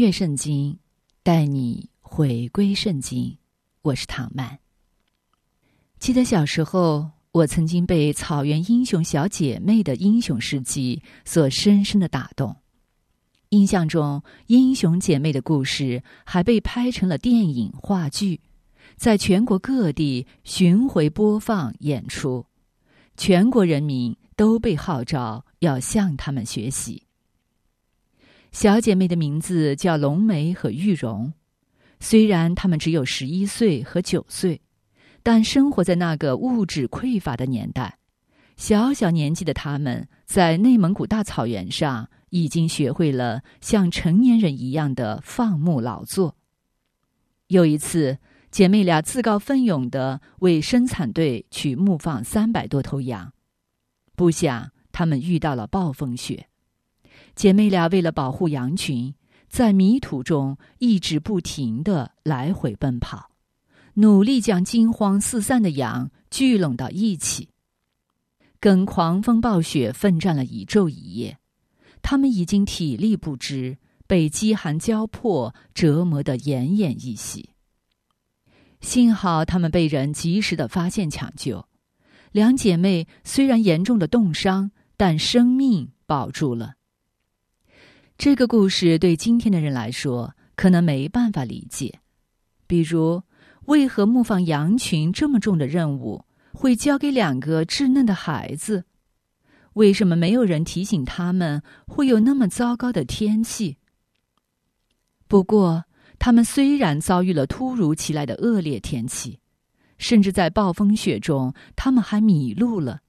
[0.00, 0.78] 穿越圣经，
[1.22, 3.36] 带你回归圣经。
[3.82, 4.58] 我是唐曼。
[5.98, 7.10] 记得小时候。
[7.32, 12.56] 我曾经被《草原英雄小姐妹》的英雄事迹所深深的打动，
[13.50, 18.40] 印象中英雄姐妹的故事还被拍成了电影话剧，
[18.96, 22.46] 在全国各地巡回播放演出，
[23.18, 27.02] 全国人民都被号召要向他们学习。
[28.52, 31.32] 小姐妹的名字叫龙梅和玉荣，
[31.98, 34.60] 虽然她们只有十一岁和九岁。
[35.22, 37.98] 但生活在那个物质匮乏的年代，
[38.56, 46.36] 小小年纪的她们在内蒙古大草原上已经学会了像成年人一样的放牧劳作。
[47.48, 48.16] 有一次，
[48.50, 53.34] 姐妹俩自告奋勇的为生产队去牧放三百多头羊，
[54.16, 56.46] 不想她们遇到了暴风雪。
[57.40, 59.14] 姐妹俩为了保护羊群，
[59.48, 63.30] 在迷途中一直不停的来回奔跑。
[63.94, 67.48] 努力将惊慌四散的羊聚拢到一起，
[68.60, 71.38] 跟狂风暴雪奋战了一昼一夜，
[72.02, 77.48] 他们已经体力不支，被饥寒交迫折磨得奄奄一息。
[78.82, 81.64] 幸好他们被人及时的发现抢救，
[82.32, 86.74] 两姐妹虽然严重的冻伤，但生命保住了。
[88.22, 92.00] 这个故事对今天的人来说可能没办法理解，
[92.66, 93.22] 比如。
[93.64, 98.84] 为何牧放羊群这么重的任务会交给两个稚嫩的孩子？
[99.72, 103.78] 为什么没有人提醒他们会有那么糟糕的天气？
[105.26, 105.84] 不过，
[106.18, 109.38] 他们虽然遭遇了突如其来的恶劣天气，
[109.96, 113.00] 甚至在暴风雪中，他们还迷路了，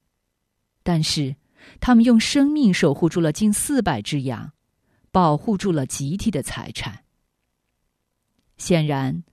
[0.83, 1.35] 但是
[1.81, 4.53] 他们用生命守护住了近四百只羊，
[5.11, 7.03] 保护住了集体的财产。
[8.57, 9.23] 显然。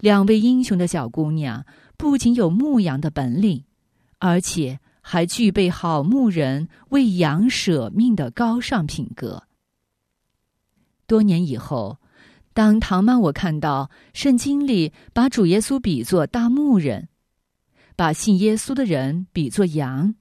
[0.00, 1.64] 两位英雄的小姑娘
[1.96, 3.64] 不仅有牧羊的本领，
[4.18, 9.44] 而且还具备好牧人为羊舍命的高尚品格。
[11.06, 11.98] 多年以后，
[12.52, 17.08] 当唐曼我看到圣经里把主耶稣比作大牧人，
[17.96, 20.16] 把信耶稣的人比作羊，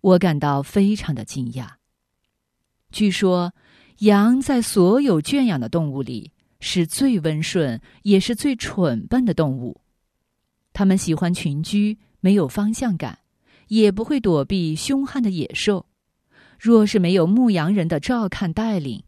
[0.00, 1.74] 我感到非常的惊讶。
[2.90, 3.52] 据说，
[3.98, 6.32] 羊在所有圈养的动物里。
[6.66, 9.82] 是最温顺也是最蠢笨的动物，
[10.72, 13.18] 它们喜欢群居，没有方向感，
[13.68, 15.84] 也不会躲避凶悍的野兽。
[16.58, 19.04] 若是没有牧羊人的照看带领，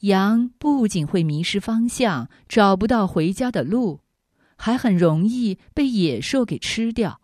[0.00, 4.00] 羊不仅会迷失方向，找不到回家的路，
[4.56, 7.20] 还很容易被野兽给吃掉。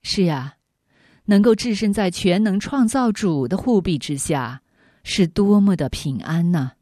[0.00, 0.54] 是呀，
[1.26, 4.62] 能够置身在全能创造主的护庇之下，
[5.10, 6.72] 是多么的平安呢？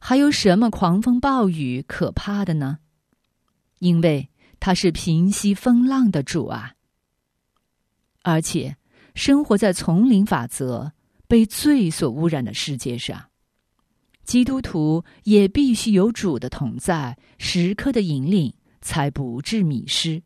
[0.00, 2.80] 还有什么狂风暴雨可怕的呢？
[3.78, 6.74] 因为他是平息风浪的主啊！
[8.22, 8.76] 而且，
[9.14, 10.92] 生活在丛林法则、
[11.28, 13.26] 被罪所污染的世界上，
[14.24, 20.20] 基督徒也必须有主的同在，时刻的引领，才不致迷失，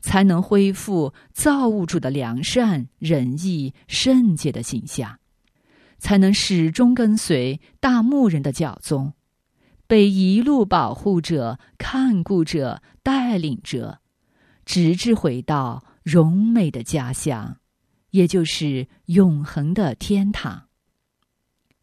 [0.00, 5.18] 才能恢复造物主的良善、仁义、圣洁的形象。
[6.02, 9.12] 才能始终跟随大牧人的脚踪，
[9.86, 14.00] 被一路保护着、看顾着、带领着，
[14.66, 17.58] 直至回到荣美的家乡，
[18.10, 20.64] 也就是永恒的天堂。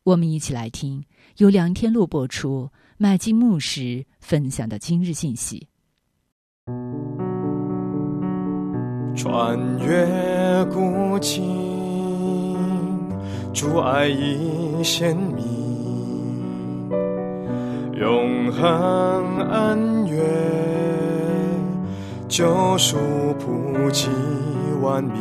[0.03, 1.05] 我们一起来听
[1.37, 5.69] 由梁天禄播出、麦基牧师分享的今日信息。
[9.15, 11.78] 穿越古今。
[13.51, 15.43] 主爱已显明，
[17.99, 20.19] 永恒恩怨，
[22.27, 22.97] 救赎
[23.37, 24.07] 普及
[24.81, 25.13] 万民，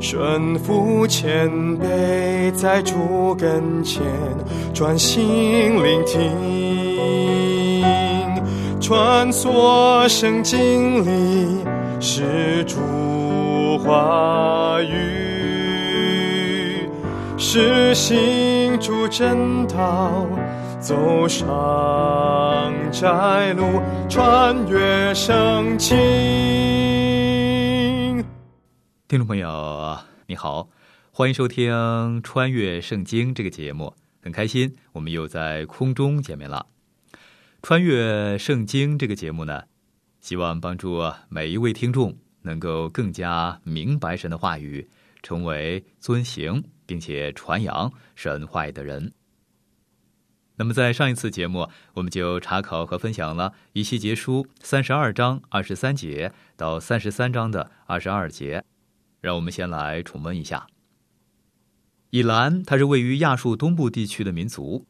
[0.00, 4.02] 顺服谦卑，在主跟前
[4.72, 6.22] 专心聆听，
[8.80, 11.58] 穿梭圣经里
[12.00, 12.76] 是主
[13.84, 15.25] 话语。
[17.38, 20.26] 是行主正道，
[20.80, 25.94] 走上窄路，穿越圣经。
[29.06, 30.70] 听众朋友，你好，
[31.10, 31.70] 欢迎收听
[32.22, 33.92] 《穿越圣经》这个节目，
[34.22, 36.64] 很开心我们又在空中见面了。
[37.62, 39.64] 《穿越圣经》这个节目呢，
[40.22, 44.88] 希望帮助每一位听众能够更加明白神的话语，
[45.22, 46.64] 成为遵行。
[46.88, 49.12] 并且传扬神话的人。
[50.54, 58.62] 那么，在上一次节目，我们就查考和分享了以西结书三十二章二十三节到三十三章的二十二节。
[59.20, 60.68] 让我们先来重温一下。
[62.10, 64.86] 以兰，它是位于亚述东部地区的民族，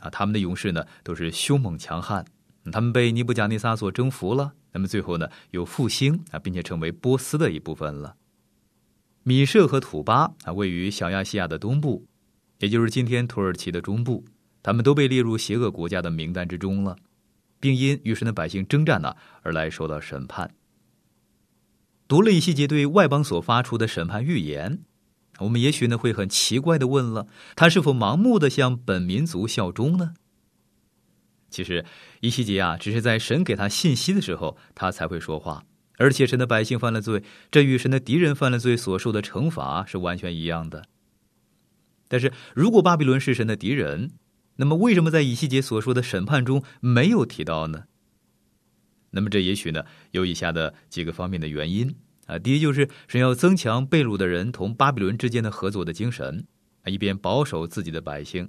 [0.00, 2.22] 啊，他们的勇士呢都是凶猛强悍，
[2.70, 8.14] 他们被尼布甲尼撒所征服了，那么最后呢又复兴啊，并且成为波斯的一部分了。
[9.22, 12.06] 米舍和土巴啊，位于小亚细亚的东部，
[12.58, 14.24] 也就是今天土耳其的中部，
[14.62, 16.96] 他们都被列入邪恶国家的名单之中了，
[17.60, 20.54] 并因与神的百姓征战呢而来受到审判。
[22.08, 24.80] 读了一细节对外邦所发出的审判预言，
[25.38, 30.14] 我们也许呢会很奇怪的问了：他是否盲目的向本民族效忠呢？
[31.50, 31.84] 其实，
[32.20, 35.64] 一细节啊，只是在神给他信息的时候，他才会说话。
[36.00, 40.86] 而且神的百姓犯了罪，这与神的敌人犯了罪所受的惩罚是完全一样的。
[42.08, 44.12] 但是如果巴比伦是神的敌人，
[44.56, 47.84] 那么为什么在以西结所说的审判中没有提到呢？
[49.10, 51.94] 那么这也许呢有以下的几个方面的原因
[52.24, 52.38] 啊。
[52.38, 56.46] 第一就是神要增强被掳的人同巴比伦之间的合作的精神
[56.82, 58.48] 啊，以便保守自己的百姓。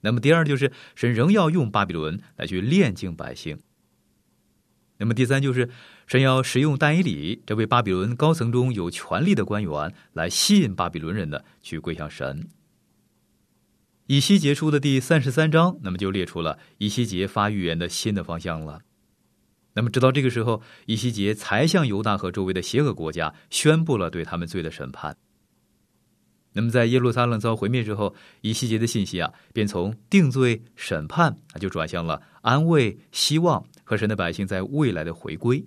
[0.00, 3.58] 那么第二就是神仍要用巴比伦来去炼净百姓。
[4.96, 5.68] 那么第三就是。
[6.06, 12.46] 神要使用但以里这位巴比伦高层中有权力的官员来吸引巴比伦人的去归向神。
[14.06, 18.82] 以西结书的第三十三章，那么就列出了以西结发预言的新的方向了。
[19.72, 25.16] 那么直到这个时候，以西结才向犹大和周围的邪恶国家宣布了对他们罪的审判。
[26.52, 35.64] 那么在耶路撒冷遭毁灭之后，以西结的信息啊，便从定罪审判，就转向了安慰、希望和神的百姓在未来的回归。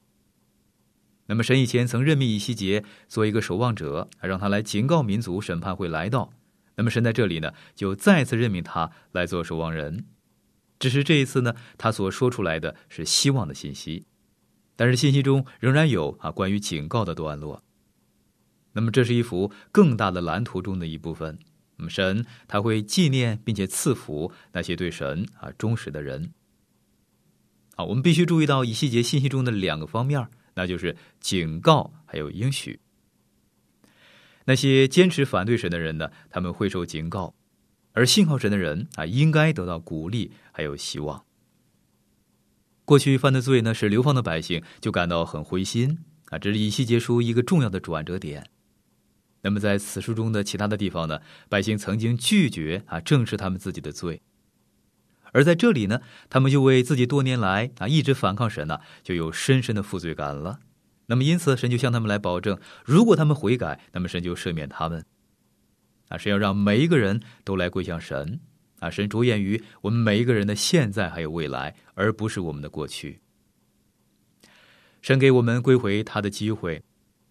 [1.30, 6.32] 那么，神以前曾任命以西结做一个守望者，让他来警告民族审判会来到。
[6.76, 10.06] 那么，神在这里呢，就再次任命他来做守望人。
[10.80, 14.06] 只是这一次呢，他所说出来的是希望的信息，
[14.76, 17.62] 但是信息中仍然有啊关于警告的段落。
[18.72, 21.38] 那么，这是一幅更大的蓝图中的一部分。
[21.76, 26.32] 那么，神他会纪念并且赐福那些对神啊忠实的人。
[27.76, 30.26] 啊，我们必须注意到以西结信息中的两个方面。
[30.58, 32.80] 那就是警告，还有应许。
[34.46, 37.36] 那些坚持反对神的人呢，他们会受警告；
[37.94, 41.24] 而信靠神的人啊，应该得到鼓励，还有希望。
[42.86, 46.00] 过去犯的罪呢，使流放的百姓就感到很灰心
[46.30, 48.50] 啊，这是以西结书一个重要的转折点。
[49.42, 54.24] 那么在此书中的其他的地方呢，百姓曾经拒绝啊正视他们自己的罪。
[55.34, 60.60] 而在这里呢，他们就为自己多年来啊一直反抗神呢，就有深深的负罪感了。
[61.08, 65.06] 那么因此，神就向他们来保证，如果他们悔改，那么神就赦免他们。
[66.10, 68.40] 啊，神要让每一个人都来归向神。
[68.80, 73.22] 啊，神着眼于我们每一个人的现在还有未来，而不是我们的过去。
[75.02, 76.84] 神给我们归回他的机会，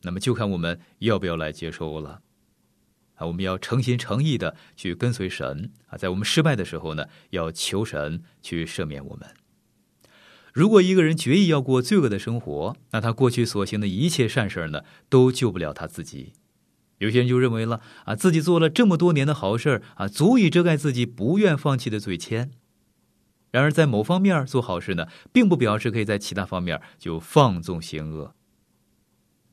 [0.03, 2.21] 那么就看我们要不要来接受了。
[3.17, 9.29] 啊，我们要诚心诚意的去跟随神啊，在我们失败的时候呢，要求神去赦免我们。
[10.53, 16.33] 如果一个人决意要过罪恶的生活，那他过去所行的一切善事呢，都救不了他自己。
[16.99, 22.49] 有些人就认为了啊，自己做了这么多年的好事啊，足以遮盖自己不愿放弃的罪愆。
[23.51, 28.35] 然而，在某方面做好事呢，并不表示可以在其他方面就放纵行恶。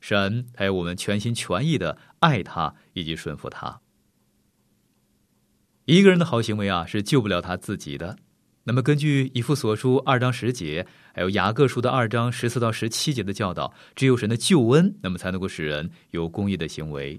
[0.06, 3.80] 神还有我们全心全意的爱他以及顺服他。
[5.86, 8.18] 一个人的好行为啊，是救不了他自己的。
[8.64, 17.18] 那么，根据以父所书二章十节，还有雅各书的二章十四到十七节的教导，只有神的救恩，那么才能够使人有公义的行为。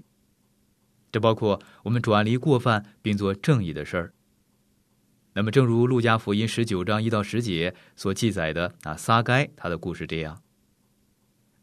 [1.10, 4.14] 这包括我们转离过犯，并做正义的事儿。
[5.32, 10.40] 那么，正如路加福音十九章一到十节所记载的啊，撒该他的故事这样。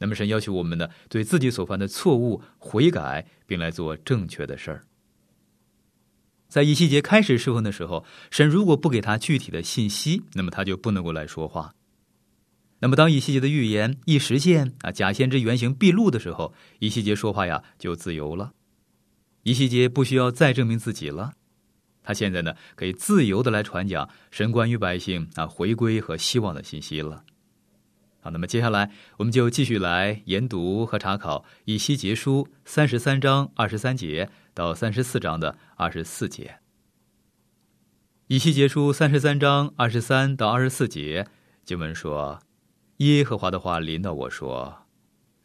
[0.04, 4.84] 那么，神要求我们呢，对自己所犯的错误悔改，并来做正确的事儿。
[6.50, 11.74] 在以西结开始侍奉的时候，神如果不给他具体的信息，那么他就不能够来说话。
[12.80, 18.52] 那么，当以西结的预言一实现啊，假先知原形毕露的时候，以西结说话呀就自由了。
[19.44, 21.32] 以西结不需要再证明自己了，
[22.04, 27.24] 他现在呢可以自由的来传讲神关于百姓啊回归和希望的信息了。
[28.24, 36.60] 好，那么接下来我们就继续来研读和查考以西结书三十三章二十三节到三十四章的二十四节。
[38.28, 41.28] 以西结书三十三章二十三到二十四节
[41.66, 42.40] 经文说
[43.04, 44.86] ：“耶和华的话临到我说，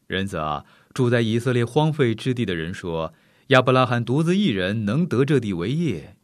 [0.07, 3.13] 人子啊，住在以色列荒废之地的人说，
[3.49, 6.17] 亚伯拉罕独自一人能得这地为业，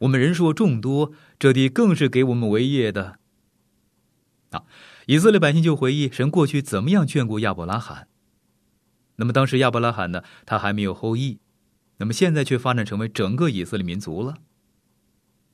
[0.00, 3.18] 我们人数众多，这地更是给我们为业的。”
[4.52, 4.64] 啊。
[5.06, 8.08] 以色列百姓就回忆神过去怎么样眷顾亚伯拉罕。
[9.16, 11.38] 那么当时亚伯拉罕呢，他还没有后裔，
[11.98, 14.36] 那么现在却发展成为整个以色列民族了。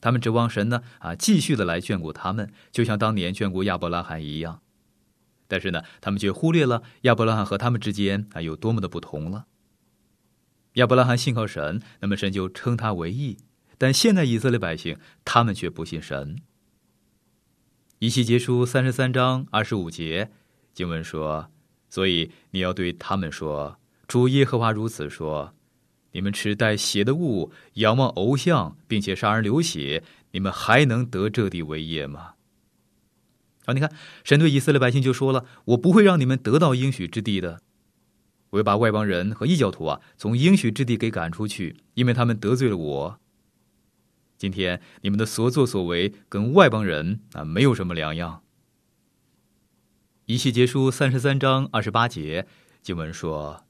[0.00, 4.62] 他们指望神呢啊继续的来眷顾他们，就像当年眷顾亚伯拉罕一样。
[5.48, 9.46] 但是呢，他们却忽略了亚伯拉罕和他们之间啊有多么的不同了。
[10.74, 13.38] 亚伯拉罕信靠神，那么神就称他为义；
[13.76, 16.36] 但现在以色列百姓，他们却不信神。
[18.00, 20.30] 一气结书三十三章二十五节，
[20.72, 21.50] 经文说
[21.90, 23.76] ：“所以你要对他们说，
[24.06, 25.52] 主耶和华如此说：
[26.12, 32.34] 你们吃带血的物，仰望偶像，并且杀人流血，你们还能得这地为业吗？”
[33.66, 37.60] 啊，你看，神对以色列百姓就说了：“我不会让你们得到应许之地的，
[38.50, 43.20] 我要把外邦人和异教徒啊从应许之地给赶出去，因为他们得罪了我。”
[44.38, 48.42] 今天你们的所作所为跟外邦人啊没有什么两样。
[50.26, 52.46] 一系结书三十三章二十八节
[52.80, 53.64] 经文说：“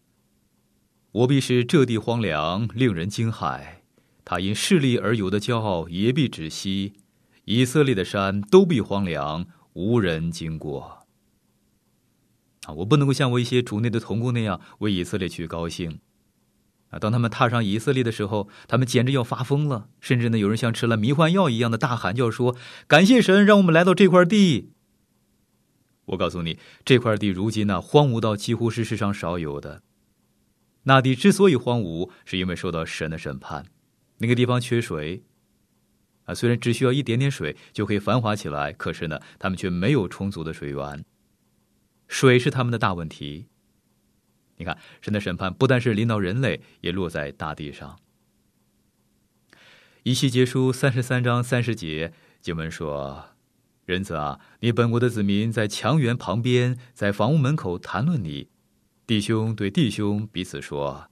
[1.10, 3.80] 我必使这地荒凉，令人惊骇；
[4.24, 6.92] 他因势力而有的骄傲也必止息。
[7.44, 11.06] 以色列的山都必荒凉，无人经过。”
[12.66, 16.00] 啊，我不能够像我一些主内的同工那样为以色列去高兴。
[16.90, 16.98] 啊！
[16.98, 22.56] 当他们踏上以色列的时候，他们简直要发疯了，甚至呢，有人像吃了迷幻药一样的大喊叫说
[22.88, 24.72] ：“感谢神，让我们来到这块地。”
[26.06, 29.82] 我告诉你，这块地如今呢，荒芜到几乎是世上少有的。
[30.84, 33.66] 那地之所以荒芜，是因为受到神的审判。
[34.18, 35.22] 那个地方缺水，
[36.24, 41.04] 啊，虽然只需要一点点水就可以繁华起来，可是呢，他们却没有充足的水源。
[42.06, 43.48] 水是他们的大问题。
[44.58, 47.98] 你看，神的审判不但是临到人类，也落在大地上。
[50.02, 53.26] 以西结书三十三章三十节经文说
[53.86, 58.48] ：“人子啊，你本国的子民在墙垣旁边，在房屋门口谈论你，
[59.06, 61.08] 弟兄对弟兄彼此说：‘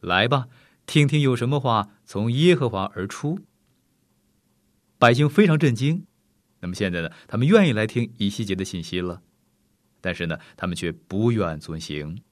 [0.00, 0.48] 来吧，
[0.86, 3.38] 听听有什么话从耶和华而出。’
[4.98, 6.04] 百姓非常震惊。
[6.60, 7.10] 那么现在呢？
[7.28, 9.22] 他们愿意来听以西结的信息了。”
[10.08, 12.22] 但是呢，他们却不愿遵行。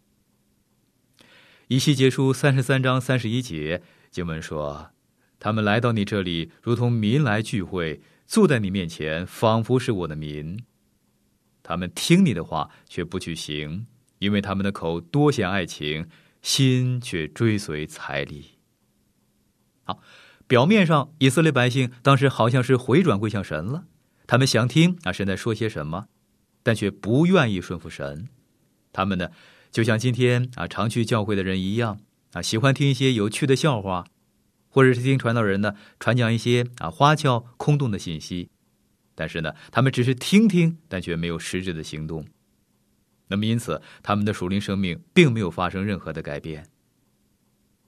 [1.69, 4.93] 以西结书三十三章三十一节经文说
[5.39, 10.65] ：“他们来到你这里，如同民来聚会，坐在你面前，仿佛是我的民。
[11.63, 13.87] 他们听你的话，却不去行，
[14.21, 16.09] 因为他们的口多显爱情，
[16.41, 18.53] 心却追随财力。”
[19.85, 20.01] 好，
[20.47, 23.85] 表面上以色列百姓当时好像是回转归向神了，
[24.27, 26.09] 他们想听啊神在说些什么。
[26.67, 28.27] 但却不愿意顺服神，
[28.93, 29.29] 他们呢，
[29.71, 32.01] 就像今天啊常去教会的人一样
[32.33, 34.05] 啊，喜欢听一些有趣的笑话，
[34.69, 38.51] 或者是听传道人呢传讲一些啊花俏空洞的信息。
[39.15, 42.27] 但是呢，他们只是听听，但却没有实质的行动。
[43.29, 46.67] 那么，因此他们的属灵生命并没有发生任何的改变。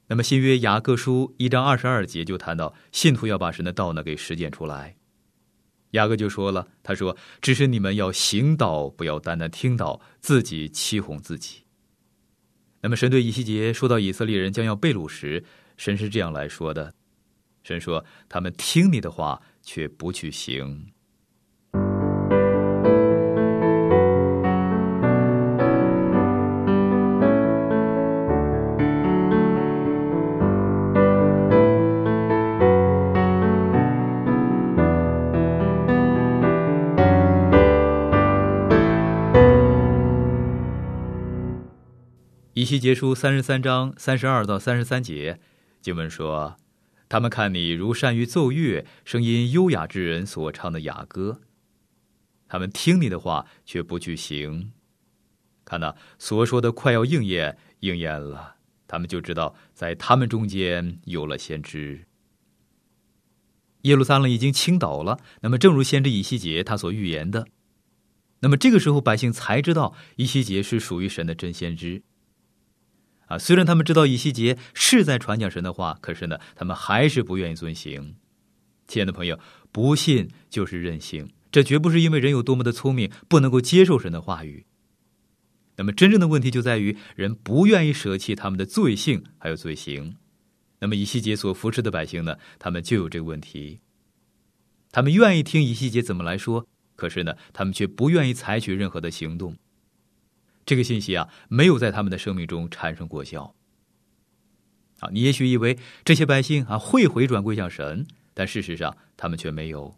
[0.06, 4.94] 那么，新约雅各书一章二十二节就谈到，信徒要把神的道呢给实践出来。
[5.92, 11.64] 雅各就说了：“他说，只是你们要行道，不要单单听到，自己欺哄自己。”
[12.83, 15.45] 那么，神对以西结说到以色列人将要被掳时，
[15.76, 16.95] 神是这样来说的
[17.64, 20.92] ：“神说，他们听你的话，却不去行。”
[42.68, 45.40] 西结书三十三章三十二到三十三节，
[45.80, 46.58] 经文说
[47.08, 51.40] ：“他们看你如善于奏乐、声音优雅之人所唱的雅歌。
[52.46, 54.70] 他们听你的话，却不去行。
[55.64, 58.56] 看那所说的快要应验，应验了，
[58.87, 62.04] 他们就知道在他们中间有了先知。
[63.84, 65.18] 耶路撒冷已经倾倒了。
[65.40, 67.46] 那么，正如先知以西结他所预言的，
[68.40, 72.02] 那么这个时候百姓才知道以西结是属于神的真先知。”
[73.28, 78.16] 啊，虽然他们知道以西结是在传讲神的话，可是呢，他们还是不愿意遵行。
[78.87, 79.38] 亲爱的朋友，
[79.70, 84.64] 不信就是任性，这绝不是因为人有多么的聪明，不能够接受神的话语。
[85.76, 90.16] 那么，真正的问题就在于人不愿意舍弃他们的罪性还有罪行。
[90.80, 93.78] 那么，以西结所扶持的百姓呢，他们就有这个问题。
[94.90, 96.66] 他们愿意听以西结怎么来说，
[96.97, 99.54] 可是呢，他们却不愿意采取任何的行动。
[100.68, 103.54] 这个信息啊，没有在他们的生命中产生过效。
[105.00, 109.96] 啊，你也许以为这些百姓啊会回转归向神，但事实上他们却没有。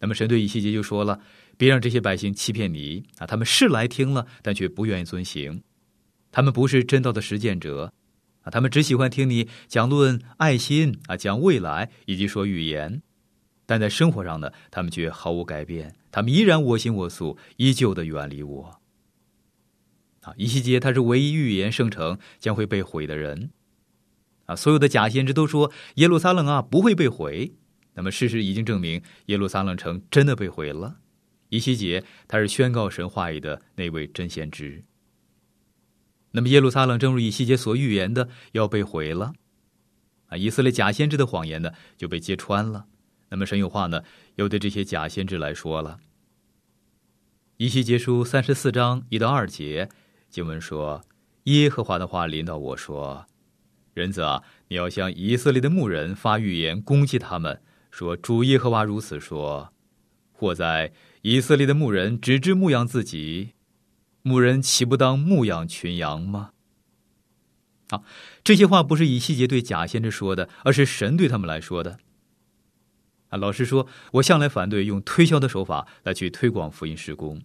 [0.00, 1.20] 那么神对以西结就说了
[1.56, 3.26] ：“别让这些百姓欺骗你啊！
[3.26, 5.62] 他们是来听了，但却不愿意遵行。
[6.32, 7.92] 他们不是真道的实践者
[8.42, 8.50] 啊！
[8.50, 13.00] 他们只喜欢听你讲论爱心啊，讲未来以及说预言，
[13.64, 15.94] 但在生活上呢，他们却毫无改变。
[16.10, 18.79] 他们依然我行我素，依旧的远离我。”
[20.20, 23.50] 啊，以西结他是唯一预言圣城将会被毁的人，
[24.44, 27.54] 啊，所有的假先知都说耶路撒冷啊不会被毁，
[27.94, 30.98] 那么事实已经证明耶路撒冷城真的被毁了。
[31.48, 34.84] 以西结他是宣告神话语的那位真先知，
[36.32, 39.32] 那么耶路撒冷正如以西结所预言的要被毁了，
[40.26, 42.84] 啊，以色列假先知的谎言呢就被揭穿了，
[43.30, 44.02] 那么神有话呢
[44.34, 45.98] 又对这些假先知来说了。
[47.56, 49.88] 以西结书三十四章一到二节。
[50.30, 51.04] 经文说
[51.44, 53.26] ：“耶和华的话临到我说，
[53.94, 57.60] 人子啊，你要向以色列的牧人发预言，攻击他们，
[57.90, 59.72] 说主耶和华如此说：
[60.32, 63.54] 或在以色列的牧人只知牧养自己，
[64.22, 66.52] 牧人岂不当牧养群羊吗？”
[67.90, 68.04] 好，
[68.44, 71.98] 这些话不是以细节对假先知说的，而是神对他们来说的。
[73.30, 77.42] 啊，老实说，我向来反对用推销的手法来去推广福音施工。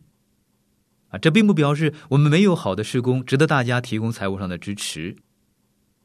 [1.10, 5.16] 啊这并不表示我们没有好的施工，值得大家提供财务上的支持。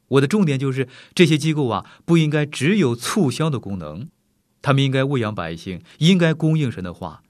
[0.09, 4.08] 我的重点就是，这些机构啊，不应该只有促销的功能，
[4.60, 7.23] 他们应该喂养百姓，应该供应神的话。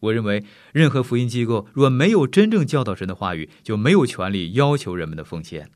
[0.00, 5.70] 我认为，任何福音机构若没有真正教导神的话语，就没有权利要求人们的奉献。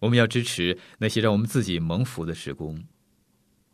[0.00, 2.84] 我们要支持那些让我们自己蒙福的施工。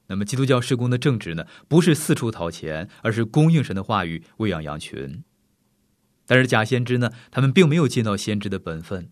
[0.09, 5.23] 那么，基督教施工的正直呢，不是四处讨钱，而是供应神的话语，喂养羊群。
[6.27, 7.13] 但是假先知呢？
[7.31, 9.11] 他们并没有尽到先知的本分。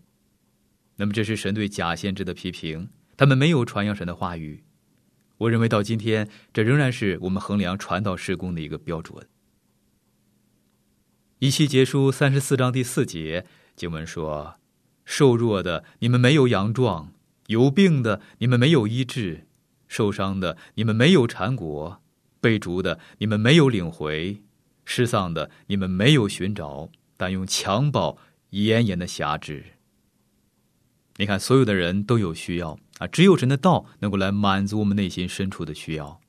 [0.97, 2.89] 那么，这是神对假先知的批评。
[3.17, 4.63] 他们没有传扬神的话语。
[5.37, 9.27] 我认为到今天，这仍然是我们衡量传道施工的一个标准。
[11.39, 14.55] 一期结束三十四章第四节经文说
[15.03, 17.13] ：“瘦弱的你们没有阳壮，
[17.47, 19.47] 有病的你们没有医治，
[19.87, 22.01] 受伤的你们没有缠裹，
[22.39, 24.41] 被逐的你们没有领回，
[24.85, 28.17] 失丧的你们没有寻找。”但用强暴
[28.49, 29.65] 严严的辖制。
[31.17, 36.19] 你看，所有的人都有需要啊，只有神的道能够来满足我们内心深处的需要。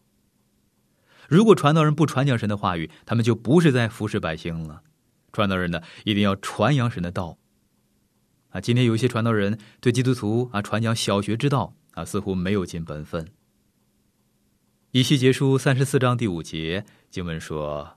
[1.28, 4.82] 如果传道人不传讲神的话语，他们就不是在服侍百姓了。
[5.32, 7.36] 传道人呢，一定要传扬神的道。
[8.50, 13.26] 啊，今天有一些传道人对基督徒啊传讲小学之道啊，似乎没有尽本分。
[14.92, 17.95] 以西结书三十四章第五节经文说。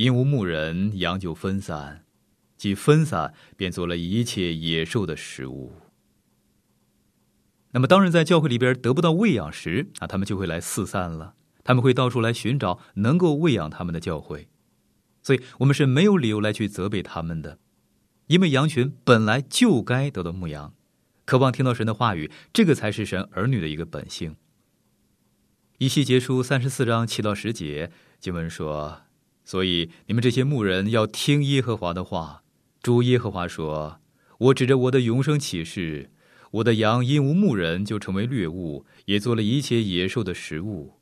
[0.00, 2.04] 因无牧人，羊就分散；
[2.56, 5.74] 既分散，便做了一切野兽的食物。
[7.72, 11.34] 那么，当人在教会里边得不到喂养时，啊，他们就会来四散了。
[11.64, 14.48] 他们会到处来寻找能够喂养他们的教会。
[15.20, 17.58] 所以，我们是没有理由来去责备他们的，
[18.28, 20.72] 因为羊群本来就该得到牧养，
[21.26, 24.36] 渴望听到神的话语，这个才是神儿女的一个本性。
[25.76, 29.02] 以西结书三十四章七到十节经文说。
[29.44, 32.42] 所以，你们这些牧人要听耶和华的话。
[32.82, 34.00] 主耶和华说
[34.38, 36.10] ：“我指着我的永生启示，
[36.52, 40.94] 我的羊因无牧人就成为掠物，也做了一切野兽的食物。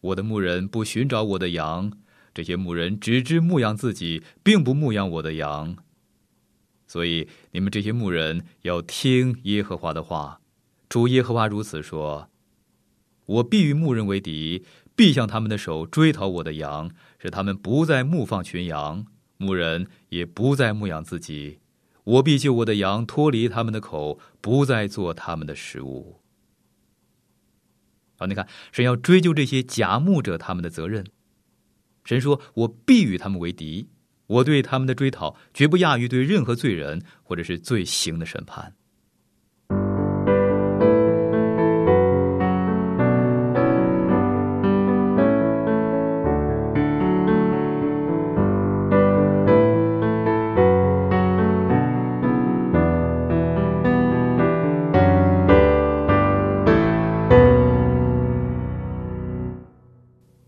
[0.00, 1.92] 我的牧人不寻找我的羊，
[2.32, 5.76] 这些牧人只知牧养自己，并不牧养我的羊。
[6.86, 10.40] 所以，你们这些牧人要听耶和华的话。
[10.88, 12.30] 主耶和华如此说：
[13.26, 14.64] 我必与牧人为敌。”
[14.96, 16.90] 必向他们的手追讨我的羊，
[17.26, 19.04] 使他们不再牧放群羊，
[19.36, 21.58] 牧人也不再牧养自己。
[22.04, 26.20] 我必救我的羊脱离他们的口，不再做他们的食物。
[28.16, 31.04] 好，你看，神要追究这些假牧者他们的责任。
[32.04, 33.88] 神说：“我必与他们为敌，
[34.28, 38.76] 我对他们的追讨绝不亚于对任何罪人或者是罪行的审判。”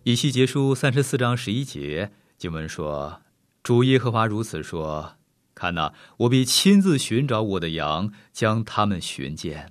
[0.08, 3.20] 以西结书三十四章十一节经文说
[3.62, 5.18] ：“主耶和华如此说：
[5.54, 9.70] 看哪，我必亲自寻找我的羊，将他们寻见。”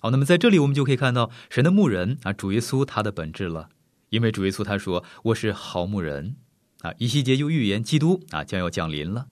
[0.00, 3.68] 好，那么在这里我们就可以看到神的牧人啊，主耶稣他的本质了。
[4.08, 6.36] 因为主耶稣他说：“我是好牧人。”
[6.80, 9.26] 啊，以西结又预言基督啊将要降临了。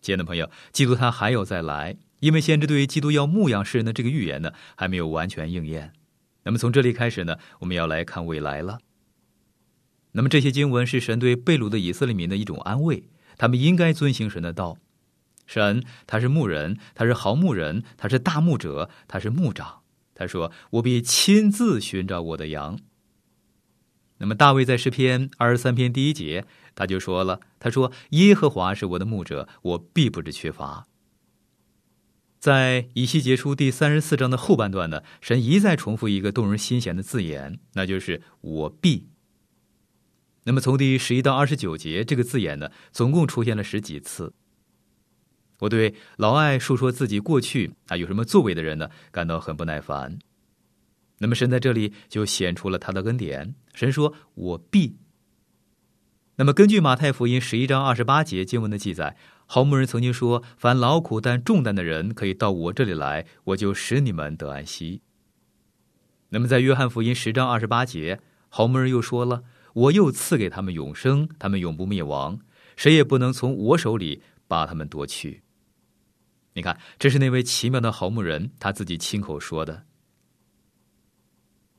[0.00, 5.92] 亲爱的朋友，基督他还有再来，因为先知对于基督要牧养世人的这个预言呢，还没有完全应验。
[6.44, 8.78] 那么从这里开始呢，我们要来看未来了。
[10.12, 14.76] 那么这些经文是神对被掳的以色列民的一种安慰，他们应该遵行神的道。
[15.46, 19.80] 神他是牧人，他是好牧人，他是大牧者，他是牧长。
[20.14, 22.78] 他说：“我必亲自寻找我的羊。”
[24.18, 30.86] 那么大卫在诗篇二十三篇第一节，他就说了：“他说耶和华是我的牧者，我必不至缺乏。”
[32.42, 39.06] 在以西结书第三十四章的后半段呢，神一再重复一个动人心弦的字眼，那就是“我必”。
[40.42, 44.34] 那么从第十一到二十九节，这个字眼呢，总共出现了十几次。
[45.60, 50.18] 我对老爱述说自己过去啊有什么作为的人呢，感到很不耐烦。
[51.18, 53.54] 那么神在这里就显出了他的恩典。
[53.72, 54.96] 神说：“我必。”
[56.36, 59.16] 那么根据马太福音十一章二十八节经文的记载，
[59.52, 65.02] 好牧人曾经说：“凡劳苦担重担的人，可以到我这里来，我就使你们得安息。”
[66.32, 69.42] 那么在约翰福音十章二十八节，好牧人又说了
[69.74, 72.40] ：“我又赐给他们永生，他们永不灭亡，
[72.76, 75.42] 谁也不能从我手里把他们夺去。”
[76.56, 79.84] 你看，这是那位奇妙的好牧人他自己亲口说的。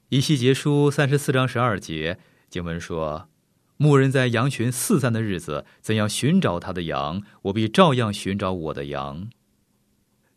[0.10, 2.20] 以西结书三十四章十二节
[2.52, 3.30] 经文说
[3.78, 9.30] ：“牧人在羊群四散的日子，怎样寻找他的羊，我必照样寻找我的羊。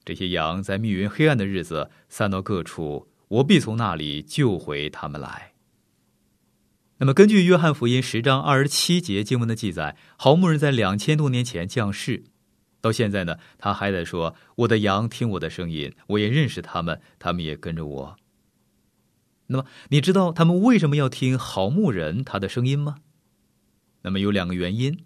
[0.04, 5.52] 这些羊在密云黑暗的日子散到各处，我必从那里救回他们来。”
[6.98, 12.24] 那么，根据约翰福音十章二十七节经文的记载，好牧人在两千多年前降世，
[12.80, 18.16] 到现在呢，他还在说：“我的羊听我的声音，我也认识他们，他们也跟着我。”
[19.48, 22.96] 那么，你知道他们为什么要听好牧人他的声音吗？
[24.06, 25.04] 那么有两个原因，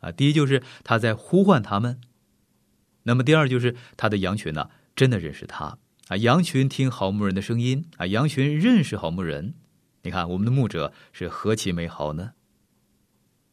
[0.00, 1.96] 啊，第一就是他在呼唤他们；
[3.02, 5.76] 那么第二就是他的羊群呢，真的认识他
[6.08, 6.16] 啊。
[6.16, 9.52] 羊群听好牧人的声音啊，羊群认识好牧人。
[10.04, 12.32] 你看，我们的牧者是何其美好呢？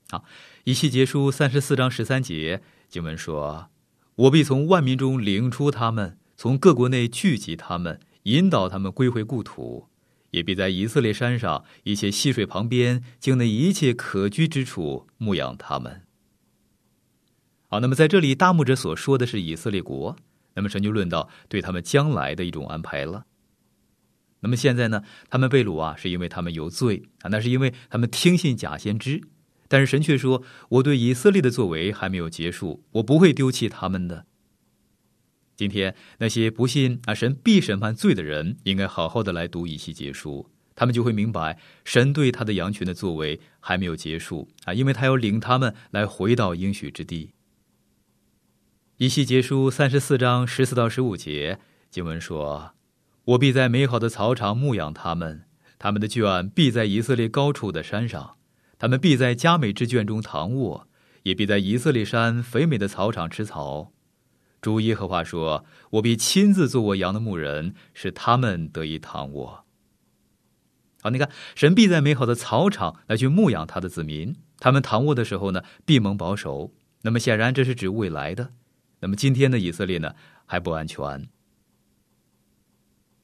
[0.10, 0.24] 好，
[0.63, 3.70] 一气结束三十四章十三节经文说
[4.15, 9.89] ：“我必从万民中领出他们，从各国内聚集他们，引导他们归回故土。”
[10.32, 16.02] 也必在以色列山上一切溪水旁边，境内一切可居之处牧养他们。
[17.68, 20.15] 好，那么在这里，大牧者所说的是以色列国。
[20.56, 23.26] 那么神就论到对他们将来的一种安排了。
[24.42, 29.22] 那么现在呢，他们被掳啊，是因为他们有罪啊，那是因为他们听信假先知。
[29.68, 34.26] 但是神却说，我对以色列的作为还没有结束，我不会丢弃他们的。
[35.60, 47.34] 今天那些不信啊神必审判罪的人，应该好好的来读以西结书，他们就会明白神对他的羊群的作为还没有结束啊，因为他要领他们来回到应许之地。
[49.00, 51.60] 以西结书三十四章十四到十五节
[51.91, 52.72] 经文说
[53.36, 55.43] ：“我必在美好的草场牧养他们，
[55.78, 58.38] 他们的圈必在以色列高处的山上，
[58.78, 60.88] 他们必在佳美之圈中躺卧，
[61.24, 63.91] 也必在以色列山肥美的草场吃草。”
[64.62, 69.65] 主耶和华说：“我必亲自做我羊的牧人，使他们得以躺卧。”
[71.02, 76.74] 好，你看，神必在美好的草场来去牧养他的子民，他们躺卧的时候呢，必蒙保守。
[77.04, 78.52] 那么显然这是指未来的。
[79.00, 81.30] 那么今天的以色列呢，还不安全。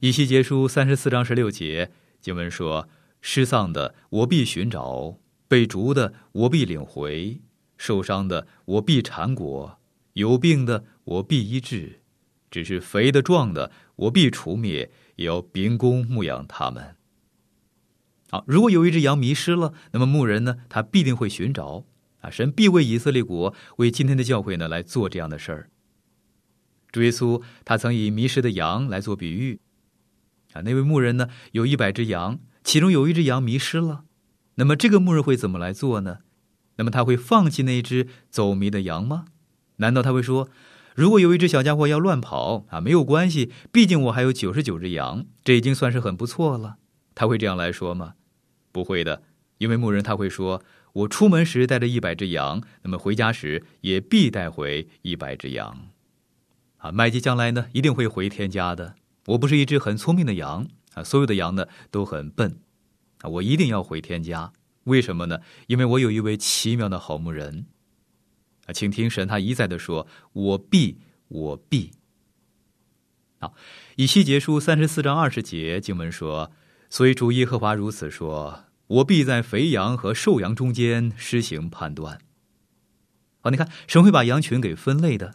[0.00, 2.88] 以西结书三十四章十六节经文说
[3.20, 7.42] ：“失丧的我必寻找，被逐的我必领回，
[7.76, 9.78] 受伤的我必缠裹。”
[10.16, 12.00] 有病的我必医治，
[12.50, 16.96] 只是肥的壮的我必除灭，也要秉公牧养他们。
[18.30, 21.84] 好，如果有一只羊迷失了，那么牧人呢，他必定会寻找
[22.22, 25.68] 啊，神必为以色列国，为今天的教会呢来做这样的事儿。
[26.90, 29.60] 主耶稣他曾以迷失的羊来做比喻
[30.54, 34.04] 啊，那位牧人呢有一百只羊，其中有一只羊迷失了，
[34.54, 36.20] 那么这个牧人会怎么来做呢？
[36.76, 39.26] 那么他会放弃那只走迷的羊吗？
[39.76, 40.48] 难道他会说，
[40.94, 46.76] 如果有一只小家伙要乱跑啊，没有关系，毕竟我还有九十九只羊，这已经算是很不错了。
[47.14, 48.14] 他会这样来说吗？
[48.72, 49.22] 不会的，
[49.58, 50.62] 因为牧人他会说，
[50.92, 55.88] 我出门时带着一百只羊，那么回家时也必带回一百只羊。
[56.78, 58.94] 啊，麦基将来呢一定会回天家的。
[59.26, 62.60] 我不是一只很聪明的羊啊，所有的羊呢都很笨。
[63.20, 64.52] 啊，我一定要回天家。
[64.84, 65.40] 为什么呢？
[65.66, 67.66] 因为我有一位奇妙的好牧人。
[68.66, 70.98] 啊，请听神他一再的说：“我必，
[71.28, 71.92] 我必。”
[73.40, 73.54] 好，
[73.96, 76.52] 以西结书三十四章二十节经文说
[76.88, 82.18] ：“所以主耶和华如此说：我必在肥羊和瘦羊中间施行判断。”
[83.40, 85.34] 好，你看神会把羊群给分类的。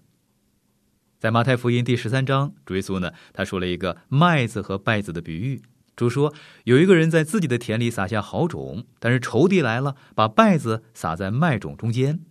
[1.19, 5.61] 在马太福音第十三章，主耶稣呢，他说了一个麦子和稗子的比喻。
[5.95, 12.21] 主说，有一个人在自己的田里撒下好种，但是仇敌来了，把稗子撒在麦种中间。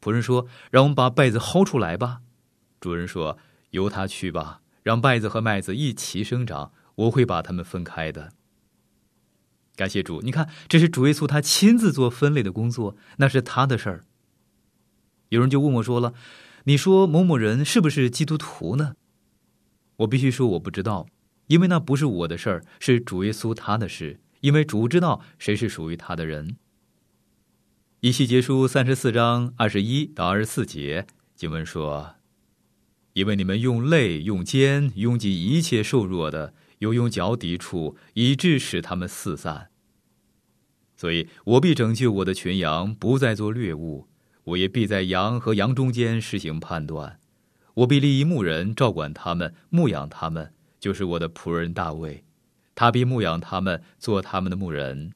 [0.00, 2.20] 仆人说：“让我们把稗子薅出来吧。”
[2.80, 3.38] 主人说
[3.70, 8.32] ：“由他去吧，让稗子和麦子一齐生长，我会把它们分开的。”
[9.76, 14.04] 感谢主，你看，这是主耶稣他亲自做分类的工作，那是他的事儿。
[15.30, 16.14] 有人就问我说了。
[16.64, 18.94] 你说某某人是不是基督徒呢？
[19.96, 21.06] 我必须说我不知道，
[21.46, 24.20] 因为那不是我的事儿，是主耶稣他的事。
[24.40, 26.56] 因为主知道谁是属于他的人。
[28.02, 32.14] 以西结书三十四章二十一到二十四节经文说
[33.12, 39.68] ：“因为你们用泪、用肩拥挤一切瘦弱的，又用脚抵触，以致使他们四散。
[40.96, 44.08] 所以我必拯救我的群羊，不再做掠物。”
[44.44, 47.20] 我也必在羊和羊中间实行判断，
[47.74, 52.24] 我必立一牧人照管他们，牧养他们，就是我的仆人大卫，
[52.74, 55.12] 他必牧养他们，做他们的牧人。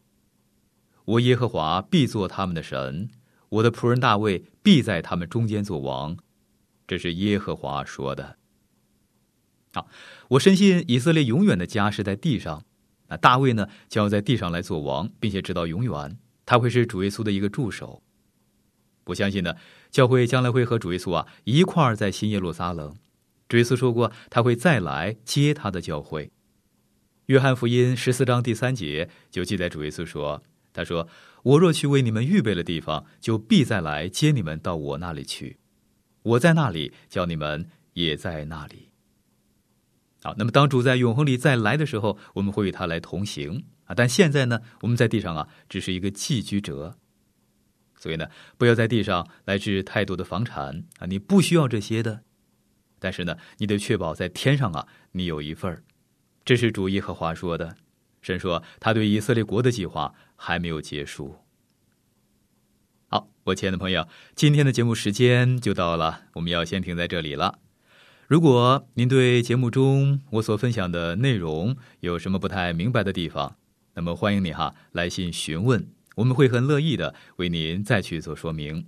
[1.04, 3.10] 我耶和华必做他们的神，
[3.48, 6.16] 我的仆人大卫必在他们中间做王。
[6.86, 8.36] 这是耶和华说的。
[9.72, 9.88] 好，
[10.28, 12.64] 我深信以色列永远的家是在地上，
[13.08, 18.02] 那大卫呢，将要在地上来做王，并且直到永远，他会是主耶稣的一个助手。
[19.06, 19.54] 我相信呢，
[19.90, 22.96] 教会将来会和主耶稣啊一块儿在新耶路撒冷。
[23.48, 26.30] 主耶稣说过，他会再来接他的教会。
[27.26, 30.42] 约翰福音十四章第三节就记载主耶稣说
[30.74, 31.08] ：“他说，
[31.44, 35.56] 我若去为你们预备了地方，就必再来接你们到我那里去。
[36.22, 38.90] 我在那里，叫你们也在那里。”
[40.22, 43.94] 好，那么当主在永恒里再来的时候，我们会与他来同行啊。
[43.94, 46.98] 但现在呢，我们在地上啊，只是一个寄居者。
[47.96, 48.26] 所以呢，
[48.58, 51.06] 不要在地上来置太多的房产啊！
[51.06, 52.22] 你不需要这些的，
[52.98, 55.84] 但是呢，你得确保在天上啊，你有一份儿。
[56.44, 57.76] 这是主耶和华说的。
[58.24, 61.36] 神说，他对以色列国的计划还没有结束。
[63.08, 67.58] 好，我亲爱的朋友，今天的节目时间就到了，我们要先停在这里了。
[68.26, 73.58] 如果您对节目中我所分享的内容有什么不太明白的地方，
[73.92, 75.86] 那么欢迎你哈来信询问。
[76.16, 78.86] 我们会很乐意的为您再去做说明。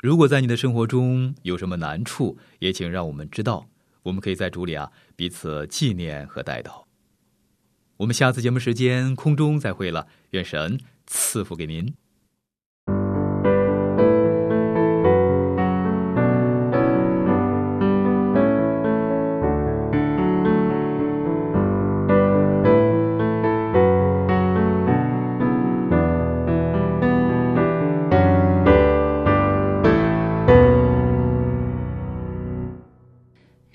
[0.00, 3.68] 如果在你的生活中有什么难处，也请让我们知道，
[4.02, 6.82] 我们可以在主里啊彼此纪念和带祷。
[7.98, 11.94] 我们下次节目时间空中再会了，愿神赐福给您。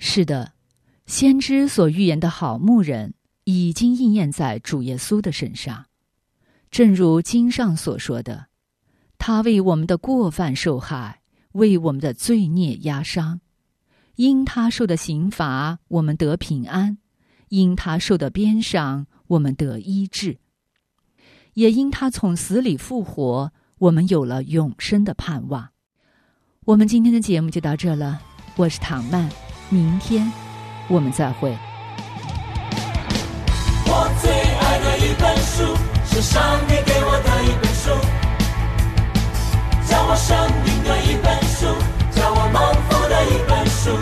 [0.00, 0.52] 是的，
[1.06, 3.14] 先知所预言的好牧人
[3.50, 5.86] 已经应验在主耶稣的身上，
[6.70, 8.48] 正如经上所说的
[9.16, 13.40] ：“他为我们的过犯受害，为我们的罪孽压伤。
[14.16, 16.98] 因他受的刑罚，我们得平安；
[17.48, 20.36] 因他受的鞭伤，我们得医治。
[21.54, 25.70] 也因他从死里复活，我们有了永生的盼望。”
[26.66, 28.20] 我们今天的节目就到这了，
[28.56, 29.26] 我是唐曼。
[29.70, 30.30] 明天，
[30.90, 31.56] 我们再会。
[34.00, 35.76] 我最爱的一本书，
[36.08, 37.90] 是上帝给我的一本书。
[39.88, 41.66] 叫我生命的一本书，
[42.14, 43.98] 叫我蒙福的一本书。